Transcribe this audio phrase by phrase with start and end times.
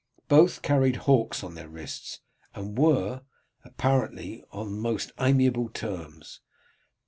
[0.27, 2.21] Both carried hawks on their wrists,
[2.55, 3.21] and were,
[3.63, 6.41] apparently, on the most amiable terms.